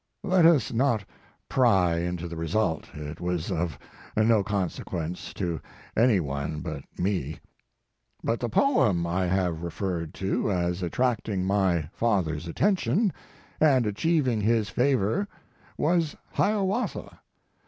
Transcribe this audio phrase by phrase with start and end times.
[0.23, 1.05] Let us not
[1.47, 3.77] pry into the result; it was of
[4.17, 5.61] no con sequence to
[5.95, 7.39] any one but me.
[8.23, 13.13] "But the poem I have referred to as attracting my father s attention,
[13.59, 15.27] and achieving his favor
[15.77, 17.19] was Hiawatha.